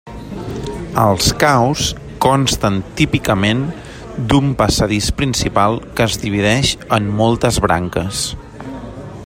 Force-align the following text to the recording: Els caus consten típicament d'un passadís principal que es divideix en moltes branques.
Els 1.01 1.27
caus 1.43 1.89
consten 2.25 2.79
típicament 3.01 3.61
d'un 4.31 4.49
passadís 4.63 5.11
principal 5.21 5.77
que 5.99 6.09
es 6.11 6.17
divideix 6.25 6.73
en 6.99 7.13
moltes 7.21 7.61
branques. 7.67 8.25